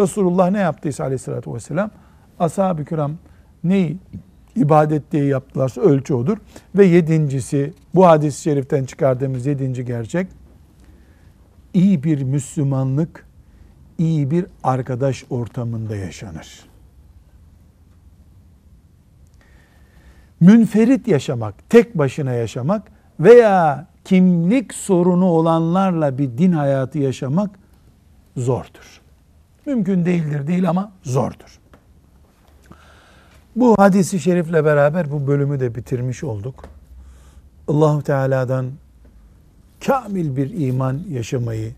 [0.00, 1.90] Resulullah ne yaptıysa aleyhissalatü vesselam
[2.38, 3.12] ashab-ı kiram
[3.64, 3.98] neyi
[4.56, 6.38] ibadet diye yaptılarsa ölçü odur.
[6.74, 10.26] Ve yedincisi bu hadis-i şeriften çıkardığımız yedinci gerçek
[11.74, 13.26] iyi bir Müslümanlık
[13.98, 16.60] iyi bir arkadaş ortamında yaşanır.
[20.40, 22.82] Münferit yaşamak, tek başına yaşamak
[23.20, 27.50] veya kimlik sorunu olanlarla bir din hayatı yaşamak
[28.36, 29.00] zordur.
[29.66, 31.58] Mümkün değildir değil ama zordur.
[33.56, 36.64] Bu hadisi şerifle beraber bu bölümü de bitirmiş olduk.
[37.68, 38.66] Allahu Teala'dan
[39.86, 41.72] kamil bir iman yaşamayı,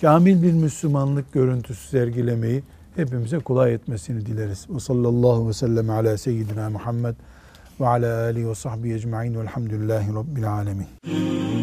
[0.00, 2.62] kamil bir Müslümanlık görüntüsü sergilemeyi
[2.96, 4.66] hepimize kolay etmesini dileriz.
[4.70, 7.14] Ve sallallahu ve sellem ala seyyidina Muhammed
[7.80, 10.86] ve ala alihi ve sahbihi ecma'in velhamdülillahi rabbil alemin.